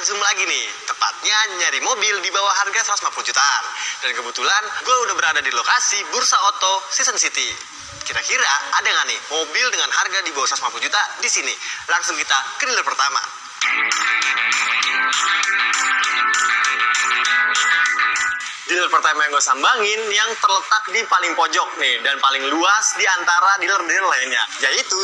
[0.00, 0.64] zoom lagi nih.
[0.88, 3.64] Tepatnya nyari mobil di bawah harga 150 jutaan.
[4.00, 7.52] Dan kebetulan gue udah berada di lokasi Bursa Oto Season City.
[8.02, 11.54] Kira-kira ada nggak nih mobil dengan harga di bawah 150 juta di sini?
[11.92, 13.20] Langsung kita ke dealer pertama.
[18.72, 23.04] Dealer pertama yang gue sambangin yang terletak di paling pojok nih dan paling luas di
[23.04, 24.96] antara dealer-dealer lainnya, yaitu